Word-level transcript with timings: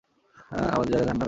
আমাদের 0.73 0.91
জায়গা 0.91 1.05
জাহান্নামেই। 1.05 1.19